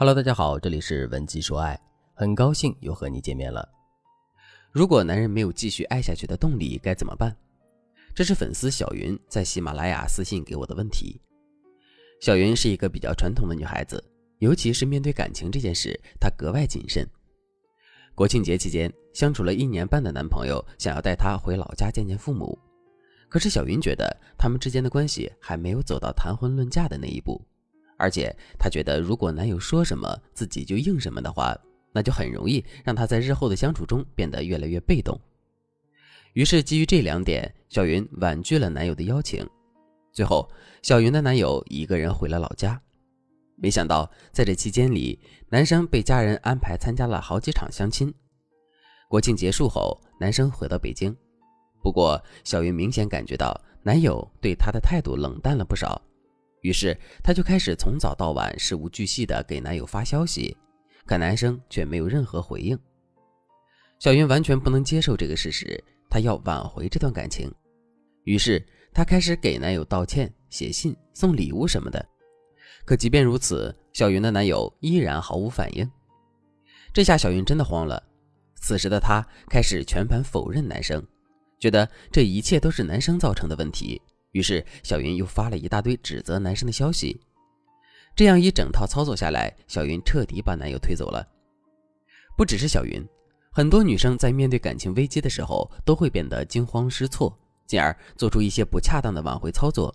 [0.00, 1.78] Hello，大家好，这里是文姬说爱，
[2.14, 3.68] 很高兴又和你见面了。
[4.72, 7.36] 如果男人没有继续爱下去的动力，该怎么办？
[8.14, 11.20] 这是粉丝小云在喜马拉雅私信给我的问题。
[12.18, 14.02] 小云是一个比较传统的女孩子，
[14.38, 17.06] 尤其是面对感情这件事，她格外谨慎。
[18.14, 22.58] 国庆节期间，相处了一年半的男朋友想要带她回老家见见父母，
[23.28, 27.38] 可是小云觉得他们之间的关系还没有走到谈婚论嫁的那一步。
[28.00, 31.54] 而且她觉得，如果男友说什么自己就应什么的话，
[31.92, 35.20] 那就很容易让她在日后的相处中变得越来越被动。
[36.32, 39.46] 于是，基于这两点，小云婉拒了男友的邀请。
[40.12, 40.48] 最后，
[40.82, 42.80] 小云的男友一个人回了老家。
[43.56, 45.18] 没想到，在这期间里，
[45.50, 48.12] 男生被家人安排参加了好几场相亲。
[49.08, 51.14] 国庆结束后，男生回到北京。
[51.82, 56.00] 不过，小云明显感觉到男友对她的态度冷淡了不少。
[56.62, 60.56] 于是，她就开始从早到晚事无巨细的给男友发消息，
[61.06, 62.78] 可男生却没有任何回应。
[63.98, 67.52] 小云完全不能接受这个事实，她要挽回这段感情。
[68.24, 72.04] 于是，她开始给男友道歉、写信、送礼物什么的。
[72.84, 75.90] 可即便如此，小云的男友依然毫无反应。
[76.92, 78.02] 这下小云真的慌了。
[78.56, 81.02] 此时的她开始全盘否认男生，
[81.58, 84.00] 觉得这一切都是男生造成的问题。
[84.32, 87.20] 于是，小云又发了一大堆指责男生的消息。
[88.14, 91.26] 这样一整套操作下来，小云彻底把男友推走了。
[92.36, 93.04] 不只是小云，
[93.50, 97.36] 很多女生在面对感情危机的时候，都会变得惊慌失措，
[97.66, 99.94] 进而做出一些不恰当的挽回操作。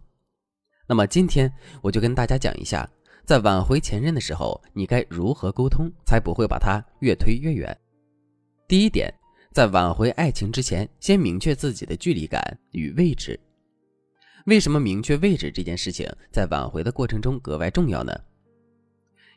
[0.88, 2.90] 那么，今天我就跟大家讲一下，
[3.26, 7.76] 在挽回前任的时候，你该如何沟通，才不会把他越推越远。
[8.68, 9.14] 第一点，
[9.52, 13.40] 在挽回爱情之前，先明确自己的距离感与位置。
[14.46, 18.14] 为什么明确位置这件事情在挽回的过程中格外重要呢？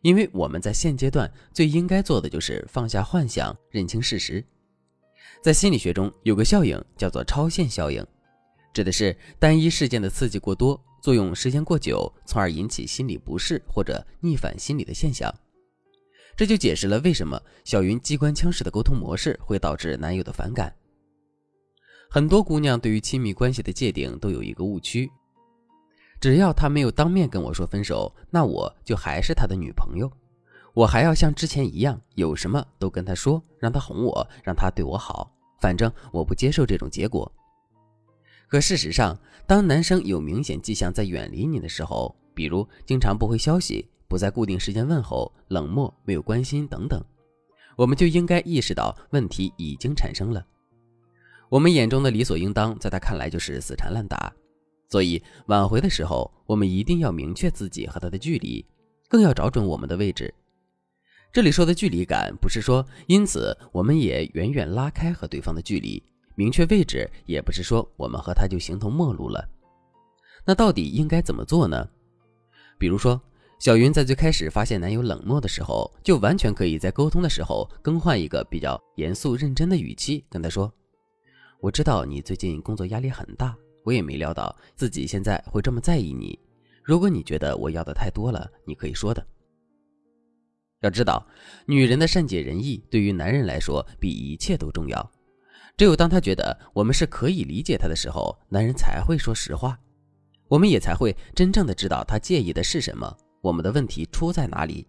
[0.02, 4.44] 因为我们在现阶段最应该做的就是放下幻想，认清事实。
[5.42, 8.06] 在心理学中有个效应叫做超限效应，
[8.74, 15.34] 指的是单一事件的刺激过多，作用时间过久，从而引起心理不适或者逆反心理的现象。
[16.36, 20.72] 这就解释了为什么小云机关枪式的沟通模式会导致男友的反感。
[22.10, 25.10] 很多姑娘对于亲密关系的界定都有一个误区，
[26.18, 30.10] 只要他没有当面跟我说分手，那我就还是他的女朋友，
[30.72, 35.30] 我还要像之前一样，有什么都跟他说，让他哄我，让他对我好，
[35.60, 37.30] 反正我不接受这种结果。
[38.48, 39.14] 可事实上，
[39.46, 47.04] 当男生有明显迹象在远离你的时候，比如经常不回消息，不在固定时间问候，冷漠，没有关心等等，
[47.76, 50.42] 我们就应该意识到问题已经产生了。
[51.48, 54.32] 我们眼中的理所应当，在他看来就是死缠烂打，
[54.88, 58.64] 所以挽回的时候，我们一定要明确自己和他的距离，
[59.08, 60.32] 更要找准我们的位置。
[61.32, 66.02] 这里说的距离感，不是说因此我们也远远拉开和对方的距离；
[66.34, 69.46] 明确位置，也不是说我们和他就形同陌路了。
[70.44, 71.88] 那到底应该怎么做呢？
[72.78, 73.20] 比如说，
[73.58, 80.72] 小云在最开始发现男友冷漠的时候，就完全可以在沟通的时候更换一个比较严肃认真的语气，跟他说。
[81.60, 86.38] 我知道你最近工作压力很大，我也没料到自己现在会这么在意你。
[86.84, 89.26] 如果你觉得我要的太多了，你可以说的。
[90.82, 91.26] 要知道，
[91.66, 95.10] 女人的善解人意对于男人来说比一切都重要。
[95.76, 99.76] 只有当他觉得我们是可以理解他的时候，男人才会说实话，
[100.46, 104.86] 我们也才会真正的知道他介意的是什么，我们的问题出在哪里。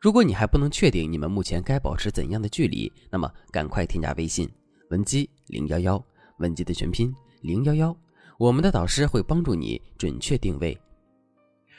[0.00, 4.50] 如果你还不能确定你们目前该保持怎样的距离，那么赶快添加微信。
[4.92, 6.04] 文姬零幺幺，
[6.36, 7.10] 文姬的全拼
[7.40, 7.96] 零幺幺，
[8.38, 10.78] 我们的导师会帮助你准确定位。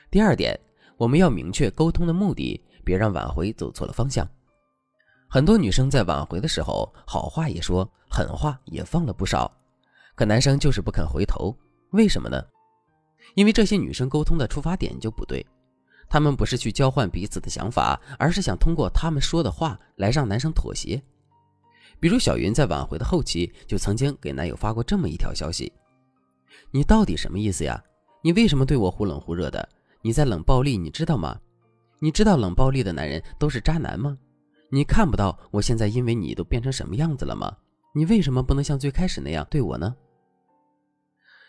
[0.09, 0.59] 第二点，
[0.97, 4.27] 我们要明确沟通的目的，别让挽回走错了方向。
[5.29, 9.51] 很多女生在挽回的时候，好话也说，狠话也放了不少，
[10.15, 11.55] 可男生就是不肯回头，
[11.91, 12.43] 为什么呢？
[13.35, 15.45] 因为这些女生沟通的出发点就不对，
[16.09, 20.99] 她们不是去交换彼此的想法，而是想通过她们说的话来让男生妥协。
[22.03, 25.71] 比如小云在挽回的后期，就曾经给男友发过这么一条消息
[26.69, 27.81] ：“你到底什么意思呀？
[28.21, 29.69] 你为什么对我忽冷忽热的？
[30.01, 31.39] 你在冷暴力，你知道吗？
[31.99, 34.17] 你知道冷暴力的男人都是渣男吗？
[34.69, 37.55] 你看不到我现在因为你都变成什么样子了吗？
[37.95, 39.95] 你为什么不能像最开始那样对我呢？”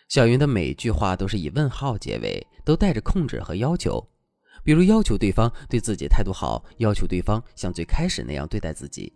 [0.07, 4.01] 小云的每句话都是以问号结尾，都带着控制和要求，
[4.63, 9.11] 比如要求对方对自己态度好，要求对方像最开始那样对待自己。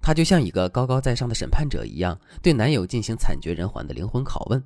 [0.00, 4.62] 她就像一个高高在上的审判者一样，对男友进行惨绝人寰的灵魂拷问。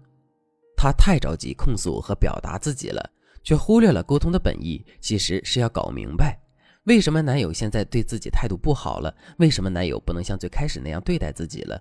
[0.77, 3.11] 她太着急控诉和表达自己了，
[3.43, 6.39] 却忽略了沟通的本意，其实是要搞明白
[6.85, 9.15] 为什么男友现在对自己态度不好了？
[9.39, 11.81] 为什么男友不能像最开始那样对待自己了？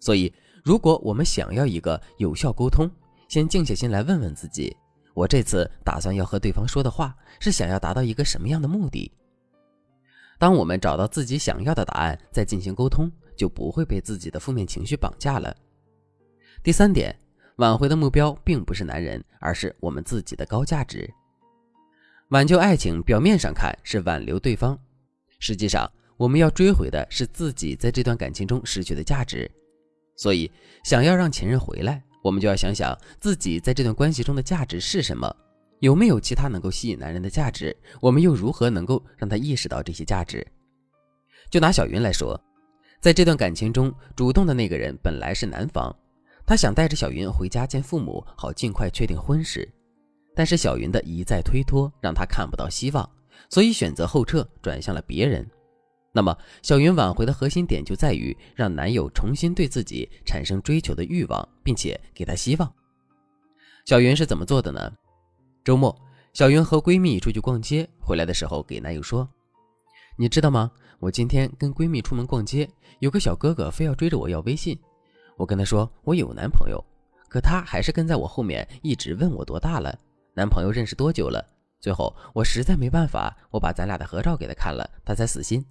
[0.00, 0.32] 所以，
[0.62, 2.90] 如果我们想要一个有效沟通，
[3.28, 4.76] 先静下心来问问自己：
[5.14, 9.10] 我这次打算要和对方说的话，是想要达到一个什么样的目的？
[10.42, 15.56] 当我们找到自己想要的答案，再进行沟通，就不会被自己的负面情绪绑架了。
[16.64, 17.16] 第三点，
[17.58, 21.08] 挽回的目标并不是男人，而是我们自己的高价值。
[22.30, 24.76] 挽救爱情，表面上看是挽留对方，
[25.38, 29.48] 实际上我们要追回的是自己在这段感情中失去的价值。
[30.16, 30.50] 所以，
[30.82, 35.32] 想要让前任回来，我们就要想想自己在这段关系中的价值是什么。
[35.82, 37.76] 有没有其他能够吸引男人的价值？
[38.00, 40.46] 我们又如何能够让他意识到这些价值？
[41.50, 42.40] 就拿小云来说，
[43.00, 45.92] 在这段感情中，主动的那个人本来是男方，
[46.46, 49.68] 他想带着小云回家见父母，好尽快确定婚事。
[50.36, 53.10] 但是小云的一再推脱，让他看不到希望，
[53.48, 55.44] 所以选择后撤，转向了别人。
[56.12, 56.32] 那么，
[56.62, 62.72] 小云挽回的核心点就在于让男友重新对自己产生追求的欲望，并且给他希望。
[63.84, 64.92] 小云是怎么做的呢？
[65.64, 65.96] 周末，
[66.32, 69.28] 小云和闺蜜出去逛街，回来的时候给男友说
[70.18, 70.68] ：“你知道吗？
[70.98, 72.68] 我今天跟闺蜜出门逛街，
[72.98, 74.76] 有个小哥哥非要追着我要微信。
[75.36, 76.84] 我跟他说我有男朋友，
[77.28, 79.96] 可他还是跟在我后面，一直问我多大了，
[80.34, 81.44] 男朋友认识多久了。
[81.80, 85.64] 最后我实在没办法，我把咱俩的合照给他看了，他才死心。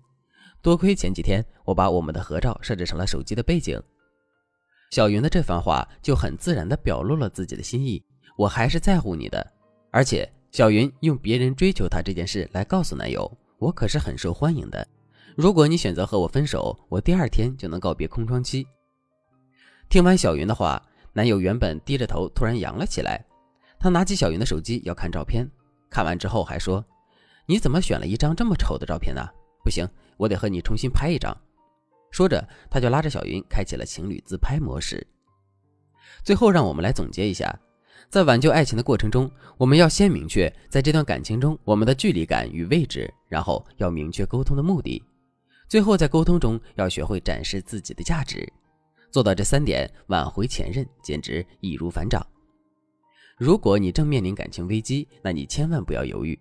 [0.61, 3.77] 多亏前几天我把我们的合照设置成了手机的背景。”
[4.91, 8.01] 小云的这番话就很自然地表露了自己的心意，
[8.37, 9.51] 我还是在乎你的。
[9.91, 13.29] 而且，小云用别人追求她这件事来告诉男友
[13.59, 14.87] ：“我可是很受欢迎的。
[15.35, 18.65] 如果你选择和我分手，我第二天就能告别空窗期。”
[19.89, 23.23] 听完小云的话，男友原本低着头，突然扬了起来。
[23.77, 25.45] 他拿起小云的手机要看照片，
[25.89, 26.83] 看完之后还说
[27.45, 29.27] ：“你怎么选了一张这么丑的照片呢？
[29.63, 29.85] 不行，
[30.15, 31.35] 我得和你重新拍一张。”
[32.11, 35.05] 说着，他就拉着小云开启了情侣自拍模式。
[36.23, 37.57] 最后，让我们来总结一下。
[38.11, 45.01] 在挽救爱情的过程中，我们要先明确在这段感情中我们的距离感与位置，然后要明确沟通的目的，
[45.69, 48.45] 最后在沟通中要学会展示自己的价值。
[49.11, 52.21] 做到这三点，挽回前任简直易如反掌。
[53.37, 56.37] 如果你正面临感情危机，那你千万不要犹豫，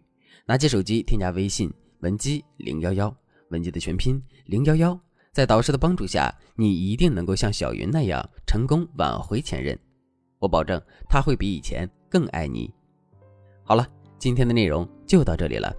[0.47, 3.17] 拿起手机添加微信文姬零幺幺，
[3.51, 4.99] 文姬的全拼零幺幺，
[5.33, 9.79] 在导师的帮助下，你一定能够像小云那样成功挽回前任。
[10.41, 12.73] 我保证他会比以前更爱你。
[13.63, 13.87] 好了，
[14.19, 15.73] 今天的内容就到这里了。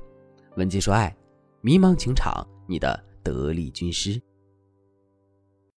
[0.55, 1.13] 文姬说爱，
[1.59, 4.21] 迷茫情场，你的得力军师。